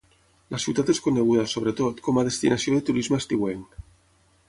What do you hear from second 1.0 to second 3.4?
coneguda, sobretot, com a destinació de turisme